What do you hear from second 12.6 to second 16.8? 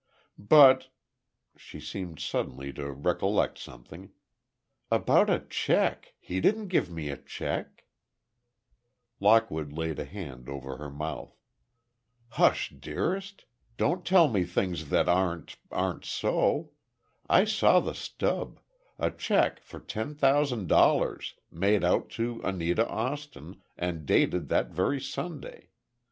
dearest. Don't tell me things that aren't—aren't so.